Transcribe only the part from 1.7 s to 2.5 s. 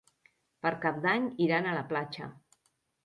la platja.